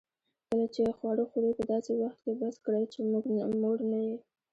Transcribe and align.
کله 0.47 0.65
چي 0.75 0.81
خواړه 0.97 1.23
خورې؛ 1.31 1.51
په 1.57 1.63
داسي 1.71 1.93
وخت 2.01 2.17
کښې 2.23 2.33
بس 2.39 2.55
کړئ، 2.65 2.83
چي 2.93 2.99
موړ 3.61 3.77
نه 3.91 3.99
يې. 4.07 4.15